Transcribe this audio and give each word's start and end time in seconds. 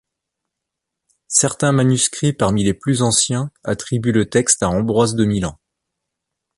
Certains 1.27 1.71
manuscrits 1.73 2.33
parmi 2.33 2.63
les 2.63 2.73
plus 2.73 3.03
anciens 3.03 3.51
attribuent 3.63 4.11
le 4.11 4.27
texte 4.27 4.63
à 4.63 4.69
Ambroise 4.71 5.13
de 5.13 5.25
Milan. 5.25 5.59